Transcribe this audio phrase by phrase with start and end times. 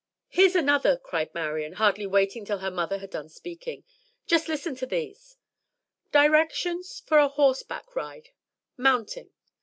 [0.29, 3.83] "Here's another," cried Marian, hardly waiting till her mother had done speaking.
[4.25, 5.37] "Just listen to these
[6.11, 8.29] "'_Directions for a horseback ride.
[8.77, 9.29] Mounting.